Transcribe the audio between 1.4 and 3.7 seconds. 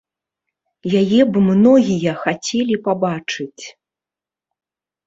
многія хацелі пабачыць.